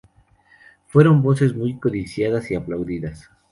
[0.87, 3.29] Fueron voces muy codiciadas y aplaudidas.